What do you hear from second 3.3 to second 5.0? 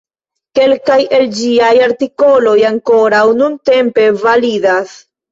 nuntempe validas.